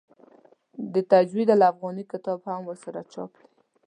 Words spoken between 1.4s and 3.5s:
الافغاني کتاب هم ورسره چاپ دی.